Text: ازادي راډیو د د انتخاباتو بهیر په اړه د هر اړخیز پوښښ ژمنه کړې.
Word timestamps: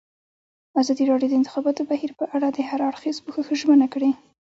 ازادي 0.81 1.03
راډیو 1.11 1.29
د 1.31 1.33
د 1.33 1.37
انتخاباتو 1.39 1.87
بهیر 1.89 2.11
په 2.19 2.25
اړه 2.35 2.47
د 2.51 2.59
هر 2.69 2.79
اړخیز 2.89 3.17
پوښښ 3.25 3.47
ژمنه 3.61 3.87
کړې. 3.93 4.11